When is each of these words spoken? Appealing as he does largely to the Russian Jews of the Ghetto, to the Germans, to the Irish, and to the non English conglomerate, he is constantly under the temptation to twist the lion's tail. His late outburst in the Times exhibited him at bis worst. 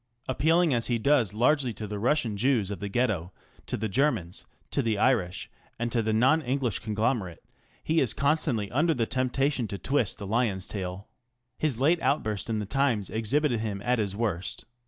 Appealing 0.27 0.73
as 0.73 0.87
he 0.87 0.97
does 0.97 1.31
largely 1.31 1.73
to 1.75 1.85
the 1.85 1.99
Russian 1.99 2.35
Jews 2.35 2.71
of 2.71 2.79
the 2.79 2.89
Ghetto, 2.89 3.31
to 3.67 3.77
the 3.77 3.87
Germans, 3.87 4.45
to 4.71 4.81
the 4.81 4.97
Irish, 4.97 5.47
and 5.77 5.91
to 5.91 6.01
the 6.01 6.11
non 6.11 6.41
English 6.41 6.79
conglomerate, 6.79 7.43
he 7.83 7.99
is 7.99 8.15
constantly 8.15 8.71
under 8.71 8.95
the 8.95 9.05
temptation 9.05 9.67
to 9.67 9.77
twist 9.77 10.17
the 10.17 10.25
lion's 10.25 10.67
tail. 10.67 11.07
His 11.59 11.79
late 11.79 12.01
outburst 12.01 12.49
in 12.49 12.57
the 12.57 12.65
Times 12.65 13.11
exhibited 13.11 13.59
him 13.59 13.79
at 13.85 13.97
bis 13.99 14.15
worst. 14.15 14.65